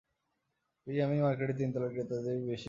পীর 0.87 0.95
ইয়ামেনী 0.95 1.21
মার্কেটের 1.21 1.57
তিনতলায় 1.57 1.91
ক্রেতাদের 1.93 2.23
বেশি 2.25 2.43
ভিড়। 2.45 2.59